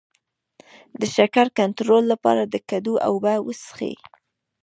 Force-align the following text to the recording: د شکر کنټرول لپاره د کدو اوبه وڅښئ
د 0.99 1.01
شکر 1.15 1.45
کنټرول 1.59 2.03
لپاره 2.11 2.43
د 2.45 2.55
کدو 2.69 2.93
اوبه 3.07 3.33
وڅښئ 3.45 3.95